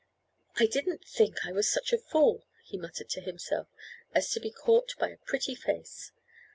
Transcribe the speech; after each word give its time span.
"I 0.55 0.65
didn't 0.65 1.05
think 1.07 1.45
I 1.45 1.51
was 1.51 1.69
such 1.71 1.93
a 1.93 1.97
fool," 1.99 2.47
he 2.63 2.75
muttered 2.75 3.07
to 3.09 3.21
himself, 3.21 3.67
"as 4.15 4.31
to 4.31 4.39
be 4.39 4.49
caught 4.49 4.95
by 4.97 5.09
a 5.11 5.17
pretty 5.17 5.53
face. 5.53 6.11